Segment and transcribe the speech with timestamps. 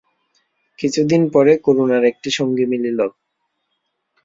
[0.79, 2.99] কিছু দিন পরে করুণার একটি সঙ্গী মিলিল।